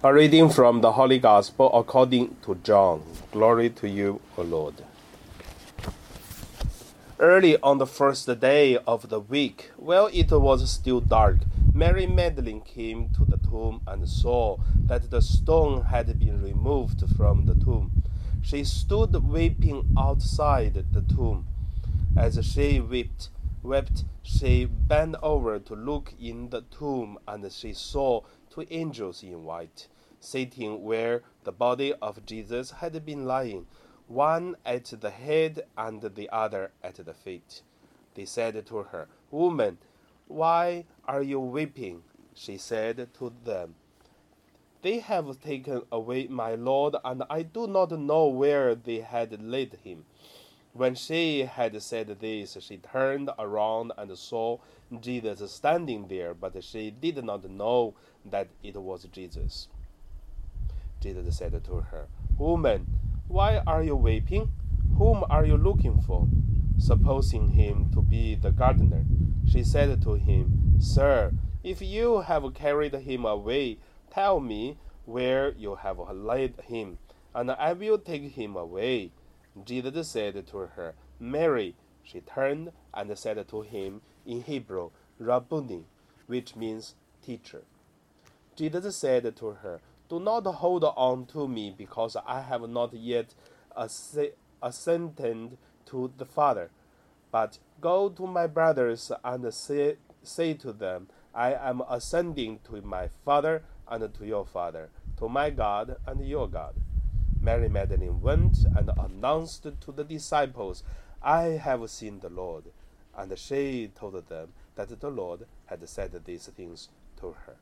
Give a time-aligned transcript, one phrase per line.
[0.00, 3.02] A reading from the Holy Gospel according to John.
[3.32, 4.74] Glory to you, O Lord.
[7.18, 11.38] Early on the first day of the week, while it was still dark,
[11.74, 17.46] Mary Magdalene came to the tomb and saw that the stone had been removed from
[17.46, 18.04] the tomb.
[18.40, 21.48] She stood weeping outside the tomb.
[22.16, 23.30] As she wept,
[23.64, 28.20] wept, she bent over to look in the tomb, and she saw
[28.58, 29.86] two angels in white,
[30.18, 33.66] sitting where the body of Jesus had been lying,
[34.08, 37.62] one at the head and the other at the feet.
[38.14, 39.78] They said to her, Woman,
[40.26, 42.02] why are you weeping?
[42.34, 43.76] She said to them,
[44.82, 49.78] They have taken away my Lord, and I do not know where they had laid
[49.84, 50.04] him.
[50.78, 54.58] When she had said this, she turned around and saw
[55.00, 59.66] Jesus standing there, but she did not know that it was Jesus.
[61.00, 62.06] Jesus said to her,
[62.38, 62.86] Woman,
[63.26, 64.52] why are you weeping?
[64.96, 66.28] Whom are you looking for?
[66.78, 69.04] Supposing him to be the gardener,
[69.50, 71.32] she said to him, Sir,
[71.64, 73.78] if you have carried him away,
[74.12, 76.98] tell me where you have laid him,
[77.34, 79.10] and I will take him away.
[79.64, 81.74] Jesus said to her, Mary.
[82.02, 85.84] She turned and said to him in Hebrew, Rabboni,
[86.26, 87.62] which means teacher.
[88.56, 93.34] Jesus said to her, Do not hold on to me, because I have not yet
[93.76, 96.70] ascended to the Father.
[97.30, 103.10] But go to my brothers and say, say to them, I am ascending to my
[103.22, 106.74] Father and to your Father, to my God and your God.
[107.48, 110.82] Mary Magdalene went and announced to the disciples,
[111.22, 112.64] I have seen the Lord.
[113.16, 116.90] And she told them that the Lord had said these things
[117.20, 117.54] to her.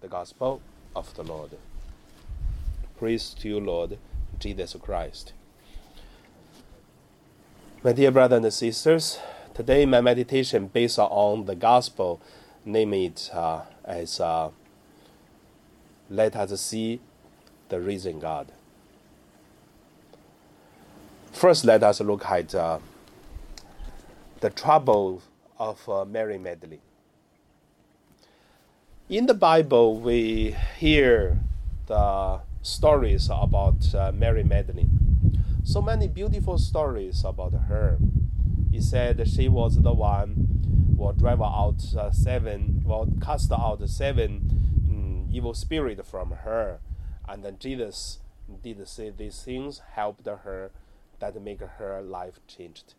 [0.00, 0.62] The Gospel
[0.96, 1.50] of the Lord.
[2.96, 3.98] Praise to you, Lord
[4.38, 5.34] Jesus Christ.
[7.82, 9.18] My dear brothers and sisters,
[9.52, 12.22] today my meditation based on the Gospel,
[12.64, 14.48] name it uh, as uh,
[16.08, 17.00] Let us see
[17.68, 18.50] the risen God.
[21.36, 22.78] First, let us look at uh,
[24.40, 25.20] the trouble
[25.58, 26.80] of uh, Mary Magdalene.
[29.10, 31.38] In the Bible, we hear
[31.88, 35.42] the stories about uh, Mary Magdalene.
[35.62, 37.98] So many beautiful stories about her.
[38.70, 44.88] He said she was the one who drive out uh, seven, well, cast out seven
[44.88, 46.78] um, evil spirit from her,
[47.28, 48.20] and then Jesus
[48.62, 50.70] did say these things, helped her
[51.18, 52.94] that make her life changed.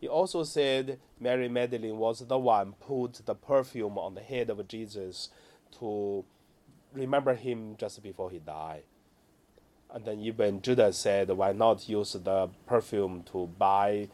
[0.00, 4.66] He also said Mary Magdalene was the one put the perfume on the head of
[4.68, 5.30] Jesus
[5.78, 6.24] to
[6.92, 8.84] remember him just before he died.
[9.90, 14.08] And then even Judas said, why not use the perfume to buy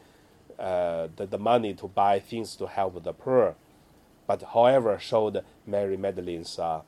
[0.57, 3.55] uh, the, the money to buy things to help the poor?
[4.25, 6.81] But however, showed Mary Magdalene's uh,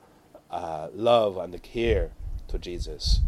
[0.49, 2.11] uh, love and care
[2.47, 3.19] to Jesus.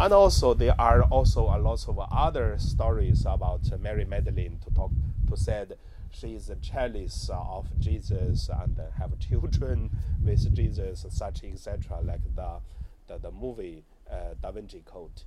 [0.00, 4.90] And also, there are also a lot of other stories about Mary Magdalene to talk
[5.28, 5.76] to said
[6.10, 9.90] she is jealous of Jesus and have children
[10.24, 12.00] with Jesus, such etc.
[12.02, 12.60] Like the
[13.08, 15.24] the, the movie uh, Da Vinci Code.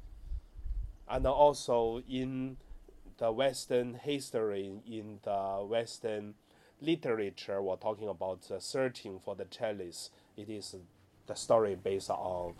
[1.07, 2.57] And also in
[3.19, 6.33] the Western history, in the Western
[6.81, 10.09] literature, we're talking about uh, searching for the chalice.
[10.35, 10.75] It is
[11.27, 12.53] the story based on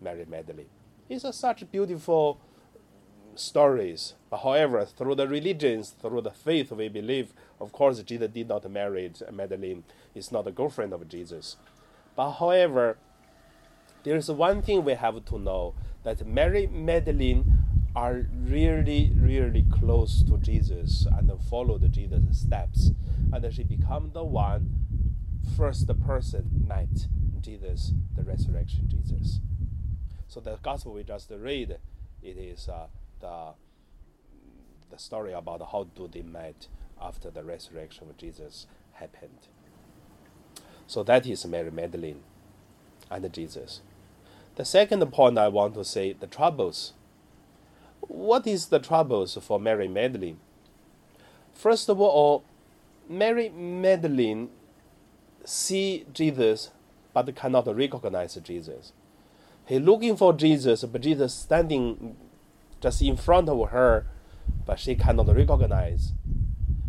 [0.00, 0.77] Mary Magdalene.
[1.08, 2.40] It's a such beautiful
[3.34, 4.14] stories.
[4.30, 8.70] But however, through the religions, through the faith we believe, of course, Jesus did not
[8.70, 9.84] marry Magdalene.
[10.14, 11.56] Is not a girlfriend of Jesus.
[12.16, 12.98] But however,
[14.02, 17.58] there is one thing we have to know that Mary Magdalene
[17.94, 22.90] are really, really close to Jesus and followed Jesus' steps.
[23.32, 24.74] And she become the one
[25.56, 27.08] first person met
[27.40, 29.40] Jesus, the resurrection Jesus.
[30.28, 31.78] So the gospel we just read,
[32.22, 32.86] it is uh,
[33.20, 33.54] the
[34.90, 36.68] the story about how do they met
[37.00, 39.48] after the resurrection of Jesus happened.
[40.86, 42.20] So that is Mary Magdalene
[43.10, 43.82] and Jesus.
[44.56, 46.94] The second point I want to say the troubles.
[48.00, 50.38] What is the troubles for Mary Magdalene?
[51.52, 52.44] First of all,
[53.08, 54.50] Mary Magdalene
[55.44, 56.70] see Jesus
[57.12, 58.92] but cannot recognize Jesus.
[59.68, 62.16] He looking for Jesus, but Jesus standing
[62.80, 64.06] just in front of her,
[64.64, 66.12] but she cannot recognize.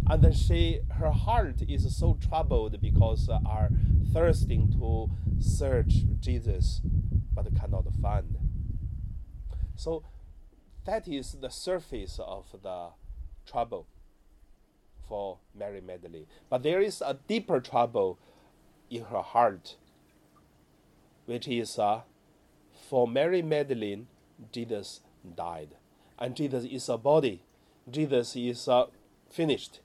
[0.09, 3.69] and then she her heart is so troubled because are
[4.11, 6.81] thirsting to search Jesus,
[7.33, 8.37] but cannot find.
[9.75, 10.03] So
[10.85, 12.89] that is the surface of the
[13.45, 13.87] trouble
[15.07, 16.25] for Mary Magdalene.
[16.49, 18.17] But there is a deeper trouble
[18.89, 19.75] in her heart,
[21.25, 22.01] which is uh,
[22.89, 24.07] for Mary Magdalene,
[24.51, 25.01] Jesus
[25.35, 25.75] died.
[26.17, 27.43] And Jesus is a body.
[27.89, 28.87] Jesus is uh,
[29.29, 29.81] finished.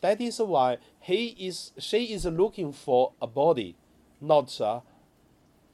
[0.00, 3.76] That is why he is, she is looking for a body,
[4.20, 4.80] not uh,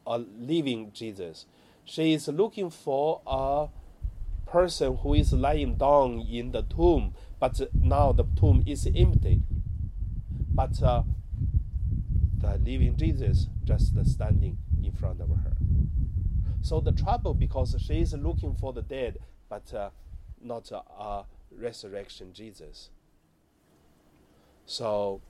[0.06, 1.46] a living Jesus.
[1.84, 3.68] She is looking for a
[4.50, 9.40] person who is lying down in the tomb, but now the tomb is empty.
[10.52, 11.04] But uh,
[12.38, 15.52] the living Jesus just standing in front of her.
[16.62, 19.18] So the trouble because she is looking for the dead,
[19.48, 19.90] but uh,
[20.42, 22.90] not a, a resurrection Jesus.
[24.64, 25.20] So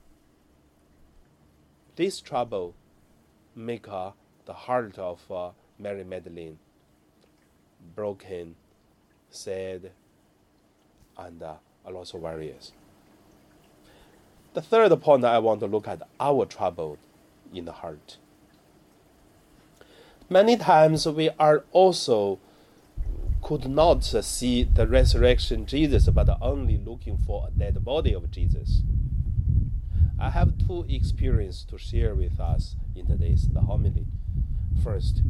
[1.95, 2.75] this trouble
[3.55, 4.11] make uh,
[4.45, 6.57] the heart of uh, Mary Magdalene
[7.95, 8.55] broken,
[9.29, 9.91] sad,
[11.17, 11.55] and uh,
[11.85, 12.71] also various.
[14.53, 16.97] The third point I want to look at our trouble
[17.53, 18.17] in the heart.
[20.29, 22.39] Many times we are also
[23.41, 28.81] could not see the resurrection Jesus, but only looking for a dead body of Jesus.
[30.19, 34.05] I have two experiences to share with us in today's the homily.
[34.83, 35.21] First,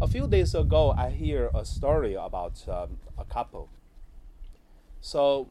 [0.00, 3.68] a few days ago, I hear a story about um, a couple.
[5.00, 5.50] So,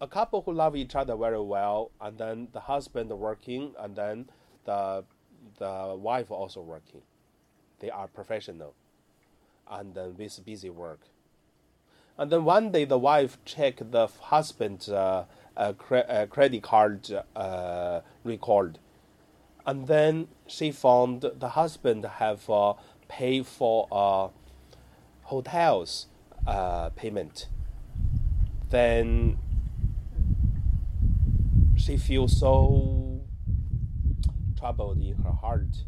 [0.00, 4.28] a couple who love each other very well, and then the husband working, and then
[4.64, 5.04] the
[5.58, 7.02] the wife also working.
[7.80, 8.74] They are professional,
[9.70, 11.00] and then with busy work.
[12.18, 15.26] And then one day, the wife checked the husband's uh,
[15.56, 18.78] uh, cre- uh, credit card uh, record,
[19.66, 22.74] and then she found the husband have uh,
[23.08, 24.28] paid for uh,
[25.24, 26.06] hotels
[26.96, 27.48] payment.
[28.70, 29.38] Then
[31.76, 33.05] she feels so
[34.66, 35.84] troubled in her heart.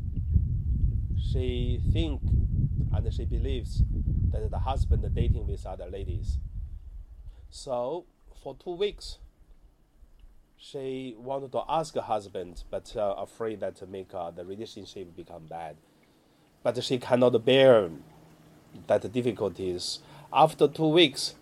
[1.21, 2.23] She think
[2.93, 3.83] and she believes
[4.31, 6.39] that the husband dating with other ladies.
[7.51, 8.07] So
[8.41, 9.19] for two weeks,
[10.57, 15.17] she wanted to ask her husband, but uh, afraid that to make uh, the relationship
[15.17, 15.77] become bad.
[16.63, 17.91] But she cannot bear
[18.87, 19.99] that difficulties.
[20.33, 21.35] After two weeks,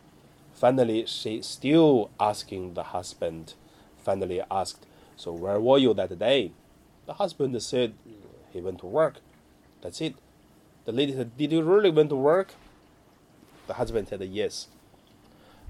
[0.54, 3.54] finally she still asking the husband.
[3.98, 4.86] Finally asked,
[5.16, 6.52] "So where were you that day?"
[7.06, 7.94] The husband said,
[8.52, 9.20] "He went to work."
[9.80, 10.16] That's it.
[10.84, 12.54] The lady said, "Did you really went to work?"
[13.68, 14.68] The husband said, "Yes."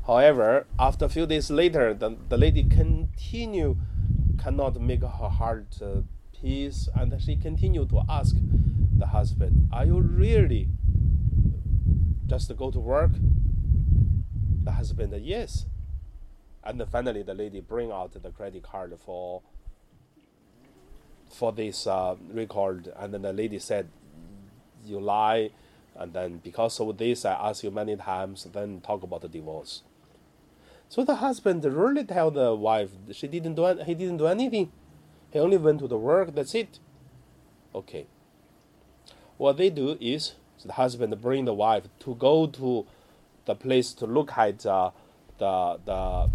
[0.07, 3.77] However, after a few days later, the, the lady continue
[4.39, 6.03] cannot make her heart uh,
[6.41, 8.37] peace, and she continued to ask
[8.97, 10.69] the husband, "Are you really
[12.27, 13.13] just go to work?"
[14.65, 15.67] The husband, said yes.
[16.65, 19.43] And finally, the lady bring out the credit card for
[21.29, 23.89] for this uh, record, and then the lady said,
[24.85, 25.51] "You lie."
[25.99, 28.47] And then because of this, I asked you many times.
[28.53, 29.83] Then talk about the divorce.
[30.89, 34.71] So the husband really tell the wife she didn't do he didn't do anything.
[35.31, 36.35] He only went to the work.
[36.35, 36.79] That's it.
[37.75, 38.07] Okay.
[39.37, 42.87] What they do is the husband bring the wife to go to
[43.45, 44.91] the place to look at uh,
[45.39, 46.31] the the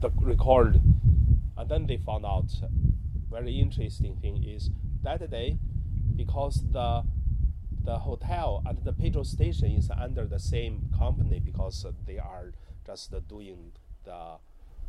[0.00, 0.80] the record,
[1.56, 2.50] and then they found out
[3.30, 4.70] very interesting thing is
[5.02, 5.58] that day
[6.16, 7.02] because the
[7.84, 12.52] the hotel and the petrol station is under the same company because they are
[12.84, 13.72] just doing
[14.04, 14.36] the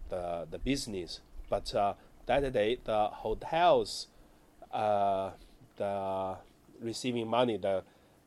[0.09, 1.19] the, the business.
[1.49, 1.93] But uh,
[2.25, 4.07] that day, the hotels,
[4.71, 5.31] uh,
[5.75, 6.35] the
[6.81, 7.83] receiving money, the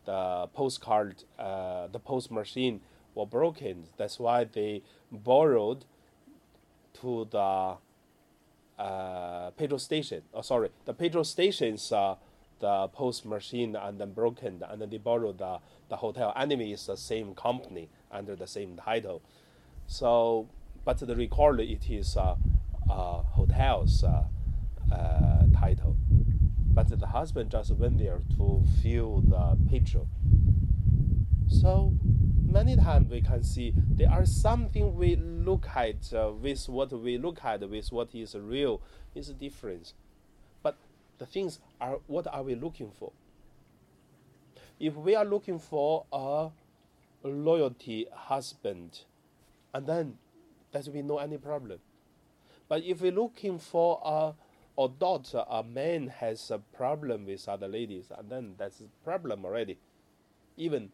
[0.07, 2.81] the postcard, uh, the POS machine
[3.15, 3.85] were broken.
[3.97, 5.85] That's why they borrowed
[7.01, 7.77] to the
[8.81, 10.23] uh, petrol station.
[10.33, 12.15] Oh, sorry, the petrol stations uh,
[12.61, 15.59] the POS machine and then broken and then they borrow the,
[15.89, 16.33] the hotel.
[16.37, 19.23] Anyway, it's the same company under the same title.
[19.87, 20.49] So,
[20.85, 22.37] but the record it is uh,
[22.89, 24.25] uh, hotels uh,
[25.59, 25.97] title.
[26.73, 30.09] But the husband just went there to fill the petrol.
[31.49, 31.93] So
[32.53, 37.19] many times we can see there are something we look at uh, with what we
[37.19, 38.81] look at with what is real
[39.15, 39.95] is a difference
[40.63, 40.77] But
[41.19, 43.13] the things are what are we looking for?
[44.79, 46.49] If we are looking for a
[47.23, 49.01] loyalty husband,
[49.75, 50.19] and then
[50.73, 51.81] there will be no any problem.
[52.69, 54.33] But if we're looking for a
[54.77, 59.45] or daughter, a man has a problem with other ladies, and then that's a problem
[59.45, 59.79] already.
[60.57, 60.91] Even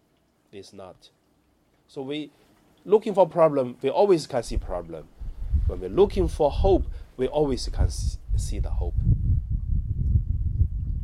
[0.50, 1.10] this not.
[1.86, 2.30] So we
[2.84, 5.08] looking for problem, we always can see problem.
[5.66, 7.88] When we're looking for hope, we always can
[8.36, 8.94] see the hope.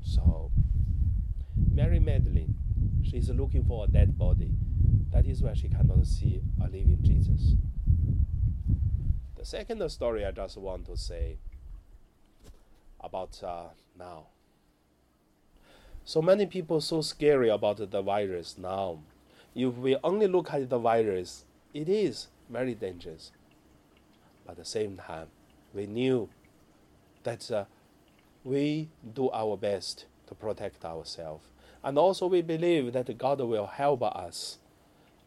[0.02, 0.50] So
[1.72, 2.54] Mary Magdalene,
[3.02, 4.50] she's looking for a dead body.
[5.10, 7.54] That is why she cannot see a living Jesus.
[9.36, 11.38] The second story I just want to say
[13.00, 13.64] about uh,
[13.98, 14.26] now.
[16.04, 19.00] So many people so scary about the virus now.
[19.54, 21.44] If we only look at the virus,
[21.74, 23.32] it is very dangerous.
[24.44, 25.28] But at the same time,
[25.74, 26.28] we knew
[27.22, 27.64] that uh,
[28.44, 31.46] we do our best to protect ourselves.
[31.84, 34.58] And also we believe that God will help us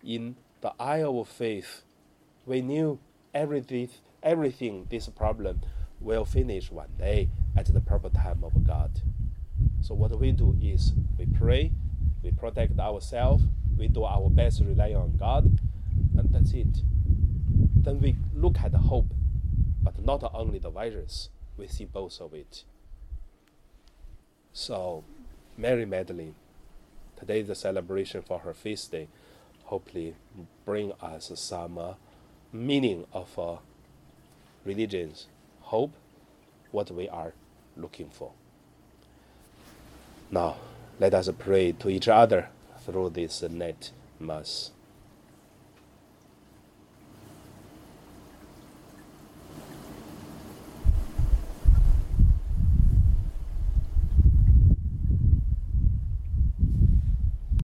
[0.03, 1.83] in the eye of faith.
[2.45, 2.99] We knew
[3.33, 3.89] everything,
[4.23, 5.61] everything this problem
[5.99, 9.01] will finish one day at the proper time of God.
[9.81, 11.71] So what we do is we pray,
[12.23, 13.43] we protect ourselves,
[13.77, 15.59] we do our best rely on God,
[16.17, 16.81] and that's it.
[17.75, 19.13] Then we look at the hope,
[19.83, 22.63] but not only the virus, we see both of it.
[24.53, 25.03] So,
[25.57, 26.35] Mary Magdalene,
[27.17, 29.07] today is the celebration for her feast day,
[29.65, 30.15] hopefully
[30.63, 31.93] bring us some uh,
[32.51, 33.57] meaning of uh,
[34.63, 35.27] religions,
[35.61, 35.91] hope,
[36.71, 37.33] what we are
[37.75, 38.31] looking for.
[40.31, 40.57] Now,
[40.99, 42.49] let us pray to each other
[42.85, 44.74] through this net mass.